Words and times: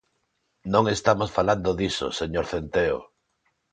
Non 0.73 0.83
estamos 0.95 1.29
falando 1.37 1.69
diso, 1.81 2.07
señor 2.19 2.45
Centeo. 2.51 2.97